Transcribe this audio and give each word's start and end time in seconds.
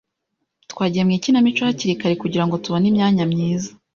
Twagiye 0.71 1.03
mu 1.07 1.11
ikinamico 1.17 1.61
hakiri 1.67 1.99
kare 2.01 2.15
kugirango 2.23 2.55
tubone 2.63 2.85
imyanya 2.91 3.23
myiza. 3.31 3.69